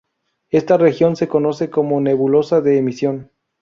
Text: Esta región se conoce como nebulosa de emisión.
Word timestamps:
Esta 0.49 0.77
región 0.77 1.15
se 1.15 1.27
conoce 1.27 1.69
como 1.69 2.01
nebulosa 2.01 2.59
de 2.59 2.79
emisión. 2.79 3.29